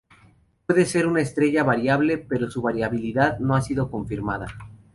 Puede 0.65 0.87
ser 0.87 1.05
una 1.05 1.21
estrella 1.21 1.63
variable, 1.63 2.17
pero 2.17 2.49
su 2.49 2.63
variabilidad 2.63 3.37
no 3.37 3.55
ha 3.55 3.61
sido 3.61 3.91
confirmada. 3.91 4.47